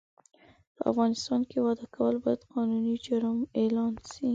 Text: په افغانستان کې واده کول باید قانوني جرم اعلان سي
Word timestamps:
په 0.75 0.81
افغانستان 0.91 1.41
کې 1.49 1.57
واده 1.65 1.85
کول 1.95 2.15
باید 2.23 2.41
قانوني 2.51 2.95
جرم 3.05 3.37
اعلان 3.59 3.93
سي 4.09 4.27